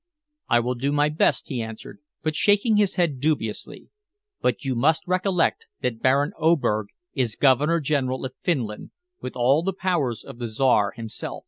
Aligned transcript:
"I 0.49 0.61
will 0.61 0.73
do 0.73 0.91
my 0.91 1.09
best," 1.09 1.47
he 1.49 1.61
answered, 1.61 1.99
but 2.23 2.35
shaking 2.35 2.77
his 2.77 2.95
head 2.95 3.19
dubiously. 3.19 3.89
"But 4.41 4.65
you 4.65 4.73
must 4.73 5.07
recollect 5.07 5.67
that 5.81 6.01
Baron 6.01 6.31
Oberg 6.39 6.87
is 7.13 7.35
Governor 7.35 7.79
General 7.79 8.25
of 8.25 8.33
Finland, 8.41 8.89
with 9.21 9.35
all 9.35 9.61
the 9.61 9.73
powers 9.73 10.23
of 10.23 10.39
the 10.39 10.47
Czar 10.47 10.93
himself." 10.95 11.39